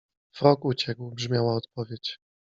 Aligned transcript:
-Frog 0.37 0.65
uciekł- 0.65 1.11
brzmiała 1.17 1.55
odpowiedź. 1.55 2.19